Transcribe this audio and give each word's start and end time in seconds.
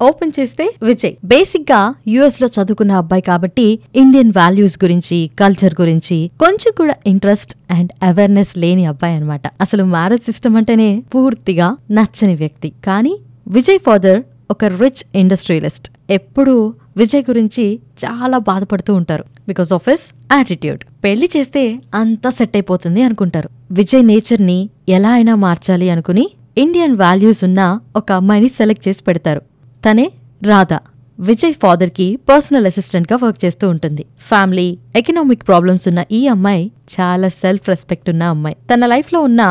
Open 0.00 0.32
చేస్తే 0.40 0.64
విజయ్. 0.82 1.12
బేసిక్గా 1.24 1.94
యుఎస్లో 2.08 2.48
చదువుకున్న 2.48 2.92
అబ్బాయి 2.92 3.22
కాబట్టి 3.22 3.78
ఇండియన్ 3.96 4.32
వాల్యూస్ 4.36 4.84
గురించి 4.84 5.30
కల్చర్ 5.40 5.74
గురించి 5.80 6.30
కొంచెం 6.40 6.72
కూడా 6.76 6.94
ఇంట్రెస్ట్ 7.06 7.56
అండ్ 7.70 7.92
అవేర్నెస్ 8.02 8.58
లేని 8.58 8.84
అబ్బాయి 8.86 9.14
అన్నమాట. 9.14 9.42
అసలు 9.60 9.84
మ్యారేజ్ 9.84 10.22
సిస్టమ్ 10.22 10.56
అంటేనే 10.56 11.02
పూర్తిగా 11.14 11.76
నచ్చని 11.90 12.34
వ్యక్తి. 12.34 12.72
కానీ 12.84 13.14
విజయ్ 13.48 13.78
ఫాదర్ 13.86 14.22
ఒక 14.50 14.64
రిచ్ 14.64 15.02
ఇండస్ట్రియలిస్ట్. 15.14 15.90
ఎప్పుడూ 16.10 16.74
విజయ్ 16.96 17.24
గురించి 17.30 17.80
చాలా 18.04 18.38
బాధపడుతూ 18.38 18.94
ఉంటారు. 18.94 19.24
Because 19.48 19.72
of 19.72 19.88
his 19.88 20.06
attitude. 20.36 20.84
పెళ్ళి 21.04 21.30
చేస్తే 21.36 21.80
అంతా 21.94 22.30
సెట్ 22.30 22.56
అయిపోతుంది 22.56 23.02
అనుకుంటారు. 23.02 23.48
విజయ్ 23.70 24.06
నేచర్ని 24.06 24.60
ఎలా 24.88 25.10
అయినా 25.10 25.34
మార్చాలి 25.34 25.90
అనుకుని 25.90 26.28
ఇండియన్ 26.58 26.96
వాల్యూస్ 26.96 27.44
ఉన్న 27.44 27.80
ఒక 27.96 28.12
అమ్మాయిని 28.12 28.48
సెలెక్ట్ 28.48 28.88
చేసి 28.88 29.02
పెడతారు. 29.02 29.42
తనే 29.86 30.04
రాధా. 30.42 30.78
విజయ్ 31.18 31.52
ఫాదర్కి 31.62 32.18
పర్సనల్ 32.28 32.66
అసిస్టెంట్గా 32.66 33.18
వర్క్ 33.22 33.44
చేస్తూ 33.44 33.68
ఉంటుంది. 33.68 34.02
ఫ్యామిలీ 34.30 34.78
ఎకనామిక్ 34.96 35.46
ప్రాబ్లమ్స్ 35.48 35.88
ఉన్న 35.88 36.00
ఈ 36.12 36.26
అమ్మాయి 36.26 36.64
చాలా 36.94 37.28
సెల్ఫ్ 37.28 37.68
రెస్పెక్ట్ 37.68 38.10
ఉన్న 38.10 38.22
అమ్మాయి. 38.22 38.56
తన 38.70 38.86
లైఫ్లో 38.86 39.20
ఉన్న 39.20 39.42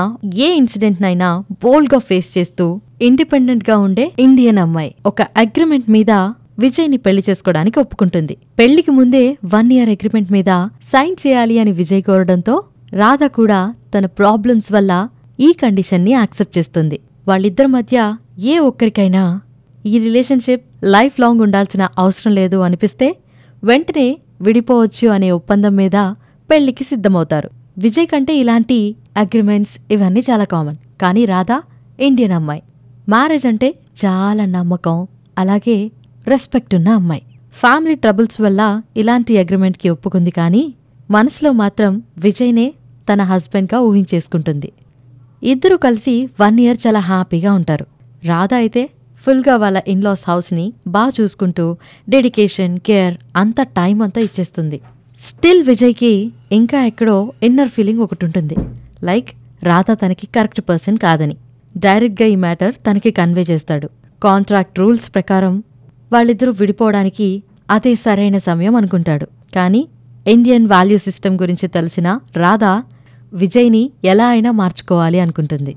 ఏ 0.48 0.50
ఇన్సిడెంట్నైనా 0.58 1.44
బోల్డ్గా 1.64 2.00
ఫేస్ 2.00 2.38
చేస్తూ 2.38 2.82
ఇండిపెండెంట్గా 3.02 3.78
ఉండే 3.78 4.12
ఇండియన్ 4.20 4.58
అమ్మాయి. 4.58 4.96
ఒక 5.06 5.22
అగ్రిమెంట్ 5.22 5.90
మీద 5.90 6.12
విజయ్ని 6.60 6.98
పెళ్ళి 6.98 7.24
చేసుకోవడానికి 7.30 7.80
ఒప్పుకుంటుంది. 7.80 8.38
పెళ్ళికి 8.60 8.92
ముందే 8.92 9.38
వన్ 9.56 9.72
ఇయర్ 9.72 9.90
అగ్రిమెంట్ 9.90 10.32
మీద 10.32 10.52
సైన్ 10.92 11.16
చేయాలి 11.28 11.60
అని 11.60 11.72
విజయ్ 11.72 12.04
కోరడంతో 12.04 12.64
రాధ 12.94 13.24
కూడా 13.40 13.62
తన 13.96 14.06
ప్రాబ్లమ్స్ 14.06 14.72
వల్ల 14.72 14.94
ఈ 15.40 15.54
కండిషన్ని 15.64 16.12
యాక్సెప్ట్ 16.12 16.58
చేస్తుంది. 16.58 17.00
వాళ్ళిద్దరి 17.28 17.68
మధ్య 17.68 17.98
ఏ 18.54 18.58
ఒక్కరికైనా 18.70 19.24
ఈ 19.86 20.00
రిలేషన్షిప్ 20.00 20.64
లైఫ్ 20.84 21.20
లాంగ్ 21.20 21.42
ఉండాల్సిన 21.42 21.88
అవసరం 22.00 22.36
లేదు 22.36 22.58
అనిపిస్తే 22.58 23.18
వెంటనే 23.64 24.20
విడిపోవచ్చు 24.42 25.08
అనే 25.08 25.32
ఒప్పందం 25.32 25.76
మీద 25.76 25.98
పెళ్ళికి 26.50 26.84
సిద్ధమవుతారు. 26.84 27.50
విజయ్ 27.78 28.08
కంటే 28.08 28.38
ఇలాంటి 28.38 28.96
అగ్రిమెంట్స్ 29.18 29.80
ఇవన్నీ 29.92 30.20
చాలా 30.20 30.44
కామన్. 30.44 30.76
కానీ 31.02 31.26
రాధా 31.26 31.62
ఇండియన్ 32.00 32.32
అమ్మాయి. 32.32 32.64
మ్యారేజ్ 33.10 33.46
అంటే 33.46 33.70
చాలా 34.06 34.46
నమ్మకం 34.46 35.08
అలాగే 35.38 35.92
రెస్పెక్ట్ 36.28 36.76
ఉన్న 36.76 36.90
అమ్మాయి. 36.90 37.22
ఫ్యామిలీ 37.54 37.96
ట్రబుల్స్ 37.96 38.42
వల్ల 38.42 38.82
ఇలాంటి 38.98 39.38
అగ్రిమెంట్కి 39.38 39.90
ఒప్పుకుంది 39.90 40.32
కానీ 40.32 40.74
మనసులో 41.12 41.52
మాత్రం 41.52 42.02
విజయ్నే 42.18 42.74
తన 43.14 43.22
హస్బెండ్గా 43.24 43.80
ఊహించేసుకుంటుంది. 43.80 44.72
ఇద్దరూ 45.44 45.78
కలిసి 45.78 46.30
వన్ 46.42 46.60
ఇయర్ 46.60 46.78
చాలా 46.88 47.00
హ్యాపీగా 47.00 47.54
ఉంటారు. 47.54 47.86
రాధా 48.26 48.58
అయితే 48.58 48.90
ఫుల్గా 49.26 49.58
వాళ్ళ 49.58 49.82
ఇన్లాస్ 49.88 50.30
హౌస్ని 50.30 50.74
బాగా 50.88 51.12
చూసుకుంటూ 51.22 51.78
డెడికేషన్ 52.10 52.80
కేర్ 52.80 53.18
అంత 53.36 53.62
టైం 53.62 54.02
అంతా 54.02 54.22
ఇచ్చేస్తుంది. 54.22 54.82
స్టిల్ 55.20 55.64
విజయ్కి 55.64 56.32
ఇంకా 56.52 56.86
ఎక్కడో 56.86 57.32
ఇన్నర్ 57.44 57.70
ఫీలింగ్ 57.70 58.00
ఒకటి 58.00 58.26
ఉంటుంది. 58.26 58.56
లైక్ 59.04 59.30
రాధా 59.64 59.94
తనకి 59.94 60.28
కరెక్ట్ 60.28 60.62
పర్సన్ 60.70 60.98
కాదని. 60.98 61.38
డైరెక్ట్గా 61.78 62.28
ఈ 62.28 62.36
మ్యాటర్ 62.36 62.74
తనకి 62.74 63.12
కన్వే 63.12 63.42
చేస్తాడు. 63.42 63.90
కాంట్రాక్ట్ 64.24 64.80
రూల్స్ 64.80 65.14
ప్రకారం 65.16 65.64
వాళ్ళిద్దరూ 66.14 66.52
విడిపోవడానికి 66.52 67.44
అదే 67.70 67.96
సరైన 67.96 68.38
సమయం 68.38 68.76
అనుకుంటాడు. 68.76 69.28
కానీ 69.56 69.88
ఇండియన్ 70.28 70.68
వాల్యూ 70.68 70.98
సిస్టమ్ 70.98 71.40
గురించి 71.42 71.68
తెలిసిన 71.68 72.20
రాధా 72.38 72.84
విజయ్ని 73.34 73.92
ఎలా 74.06 74.28
అయినా 74.28 74.52
మార్చుకోవాలి 74.52 75.20
అనుకుంటుంది. 75.20 75.76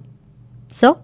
సో 0.72 0.94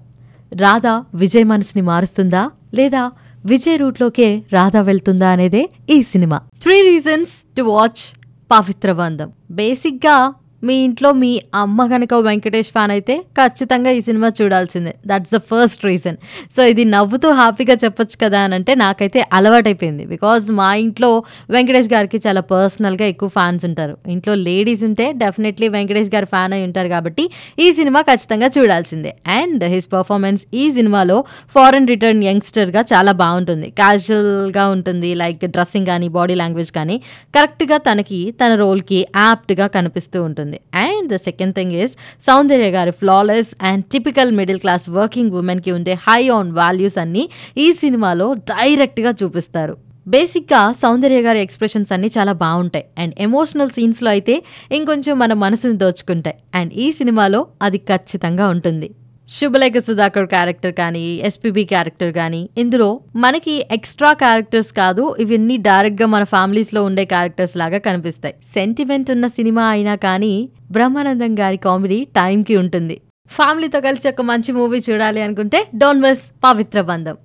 రాధా 0.55 1.05
విజయ్ 1.15 1.45
మనసుని 1.45 1.83
మారుస్తుందా? 1.83 2.51
లేదా 2.75 3.13
విజయ్ 3.47 3.79
రూట్లోకే 3.79 4.43
రాధా 4.53 4.81
వెళ్తుందా 4.81 5.31
అనేదే 5.31 5.71
ఈ 5.91 6.03
cinema. 6.03 6.41
Three 6.63 6.83
reasons 6.83 7.57
to 7.57 7.63
watch 7.63 8.17
Pavitra 8.51 8.93
Bandham. 8.93 9.33
బేసిక్గా 9.51 10.35
మీ 10.67 10.75
ఇంట్లో 10.87 11.11
మీ 11.23 11.31
అమ్మ 11.62 11.86
కనుక 11.92 12.14
వెంకటేష్ 12.29 12.70
ఫ్యాన్ 12.75 12.92
అయితే 12.97 13.14
ఖచ్చితంగా 13.39 13.91
ఈ 13.98 14.01
సినిమా 14.08 14.29
చూడాల్సిందే. 14.41 14.92
That's 15.11 15.33
the 15.36 15.41
first 15.51 15.83
reason 15.89 16.17
so 16.57 16.61
ఇది 16.73 16.85
నవ్వుతూ 16.95 17.29
హ్యాపీగా 17.41 17.77
చెప్పొచ్చు 17.85 18.17
కదా 18.25 18.41
అని 18.47 18.55
అంటే 18.58 18.75
నాకైతే 18.85 19.20
అలవాటైపోయింది. 19.39 20.05
బికాజ్ 20.13 20.45
మా 20.61 20.69
ఇంట్లో 20.85 21.11
వెంకటేష్ 21.57 21.91
గారికి 21.95 22.20
చాలా 22.27 22.42
పర్సనల్గా 22.52 23.07
ఎక్కువ 23.13 23.29
ఫ్యాన్స్ 23.39 23.64
ఉంటారు. 23.70 23.97
ఇంట్లో 24.14 24.35
లేడీస్ 24.48 24.85
ఉంటే 24.89 25.07
డెఫినెట్లీ 25.25 25.69
వెంకటేష్ 25.77 26.11
గారు 26.14 26.29
ఫ్యాన్ 26.35 26.55
అయి 26.58 26.64
ఉంటారు 26.69 26.91
కాబట్టి 26.95 27.27
ఈ 27.64 27.69
సినిమా 27.81 28.02
ఖచ్చితంగా 28.11 28.51
చూడాల్సిందే. 28.57 29.13
అండ్ 29.39 29.64
హిస్ 29.75 29.89
పర్ఫార్మెన్స్ 29.96 30.45
ఈ 30.63 30.64
సినిమాలో 30.79 31.19
ఫారెన్ 31.57 31.89
రిటర్న్ 31.92 32.23
యంగ్స్టర్గా 32.31 32.85
చాలా 32.95 33.14
బాగుంటుంది. 33.23 33.69
క్యాజువల్గా 33.83 34.67
ఉంటుంది 34.77 35.13
లైక్ 35.23 35.45
డ్రెస్సింగ్ 35.57 35.89
కానీ 35.92 36.08
బాడీ 36.19 36.36
లాంగ్వేజ్ 36.42 36.73
కానీ 36.79 36.98
కరెక్ట్గా 37.36 37.79
తనకి 37.91 38.20
తన 38.42 38.52
రోల్కి 38.64 39.01
యాప్ట్గా 39.25 39.69
కనిపిస్తూ 39.79 40.19
ఉంటుంది. 40.29 40.54
And 40.75 41.13
the 41.13 41.17
second 41.17 41.55
thing 41.55 41.73
is 41.73 41.92
Soundarya 42.27 42.70
గారి 42.70 42.91
flawless 42.91 43.48
and 43.63 43.85
typical 43.85 44.33
middle 44.33 44.59
class 44.59 44.91
working 44.91 45.31
ఉమెన్కి 45.31 45.70
ఉండే 45.70 45.92
హై 45.92 46.29
ఆన్ 46.29 46.53
వాల్యూస్ 46.53 46.98
అన్ని 46.98 47.29
ఈ 47.59 47.73
సినిమాలో 47.73 48.35
డైరెక్ట్గా 48.35 49.14
చూపిస్తారు. 49.23 49.77
బేసిక్గా 50.09 50.73
సౌందర్య 50.73 51.20
గారి 51.20 51.41
ఎక్స్ప్రెషన్స్ 51.41 51.93
అన్నీ 51.93 52.11
చాలా 52.19 52.33
బాగుంటాయి. 52.33 52.85
అండ్ 52.98 53.14
ఎమోషనల్ 53.19 53.70
సీన్స్లో 53.70 54.11
అయితే 54.11 54.43
ఇంకొంచెం 54.73 55.19
మన 55.19 55.33
మనసుని 55.33 55.77
దోచుకుంటాయి. 55.77 56.37
అండ్ 56.55 56.73
ఈ 56.75 56.93
సినిమాలో 56.93 57.47
అది 57.63 57.79
ఖచ్చితంగా 57.79 58.48
ఉంటుంది. 58.48 58.91
శుభలేఖ 59.29 59.79
సుధాకర్ 59.79 60.27
క్యారెక్టర్ 60.27 60.73
కానీ 60.73 61.05
ఎస్పీబీ 61.29 61.64
క్యారెక్టర్ 61.64 62.12
కానీ 62.12 62.40
ఇందులో 62.58 62.89
మనకి 63.17 63.55
ఎక్స్ట్రా 63.70 64.12
క్యారెక్టర్స్ 64.12 64.73
కాదు 64.73 65.17
ఇవన్నీ 65.18 65.57
డైరెక్ట్గా 65.68 66.07
మన 66.07 66.24
ఫ్యామిలీస్లో 66.24 66.85
ఉండే 66.85 67.05
క్యారెక్టర్స్ 67.05 67.57
లాగా 67.57 67.79
కనిపిస్తాయి. 67.79 68.34
సెంటిమెంట్ 68.55 69.11
ఉన్న 69.11 69.27
సినిమా 69.27 69.64
అయినా 69.67 69.95
కానీ 69.95 70.34
బ్రహ్మానందం 70.70 71.34
గారి 71.40 71.57
కామెడీ 71.57 72.05
టైంకి 72.05 72.57
ఉంటుంది. 72.57 73.01
ఫ్యామిలీతో 73.30 73.80
కలిసి 73.80 74.07
ఒక 74.08 74.20
మంచి 74.20 74.52
మూవీ 74.52 74.83
చూడాలి 74.90 75.23
అనుకుంటే 75.23 75.67
డోన్ 75.74 76.01
మిస్ 76.01 76.24
పవిత్ర 76.45 76.80
బంధం. 76.80 77.17